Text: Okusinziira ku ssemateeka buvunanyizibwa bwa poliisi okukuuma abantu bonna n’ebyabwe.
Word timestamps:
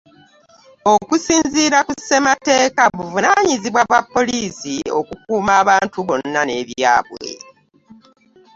Okusinziira 0.93 1.77
ku 1.87 1.93
ssemateeka 1.99 2.83
buvunanyizibwa 2.95 3.81
bwa 3.89 4.01
poliisi 4.13 4.75
okukuuma 4.99 5.51
abantu 5.61 5.97
bonna 6.07 6.41
n’ebyabwe. 6.45 7.27